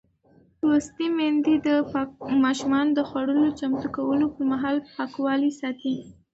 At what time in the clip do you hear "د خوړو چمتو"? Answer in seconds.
2.97-3.87